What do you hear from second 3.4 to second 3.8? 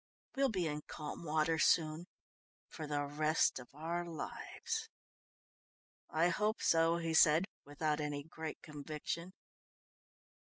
of